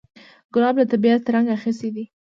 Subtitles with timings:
[0.53, 2.05] ګلاب له طبیعته رنګ اخیستی دی.